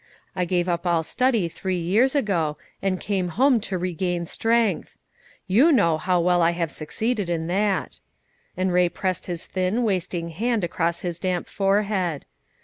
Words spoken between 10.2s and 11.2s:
hand across his